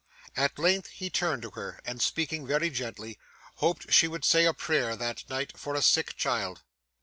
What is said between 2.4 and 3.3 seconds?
very gently,